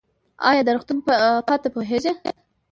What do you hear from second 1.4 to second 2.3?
پته پوهیږئ؟